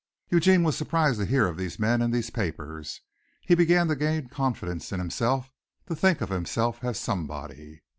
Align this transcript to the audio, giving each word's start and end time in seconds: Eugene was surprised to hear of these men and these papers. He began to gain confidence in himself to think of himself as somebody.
Eugene 0.31 0.63
was 0.63 0.75
surprised 0.75 1.19
to 1.19 1.27
hear 1.27 1.45
of 1.47 1.57
these 1.57 1.77
men 1.77 2.01
and 2.01 2.11
these 2.11 2.31
papers. 2.31 3.01
He 3.41 3.53
began 3.53 3.87
to 3.87 3.95
gain 3.95 4.29
confidence 4.29 4.91
in 4.91 4.99
himself 4.99 5.51
to 5.87 5.95
think 5.95 6.21
of 6.21 6.29
himself 6.29 6.83
as 6.83 6.99
somebody. 6.99 7.83